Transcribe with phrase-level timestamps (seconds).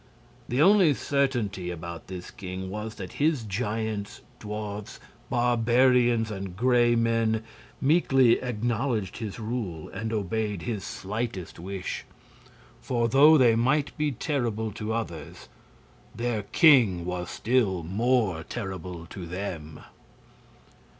[0.49, 7.43] The only certainty about this king was that his giants, dwarfs, barbarians and Gray Men
[7.79, 12.03] meekly acknowledged his rule and obeyed his slightest wish;
[12.81, 15.49] for though they might be terrible to others,
[16.15, 19.81] their king was still more terrible to them.